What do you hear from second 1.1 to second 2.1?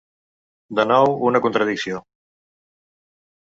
una contradicció.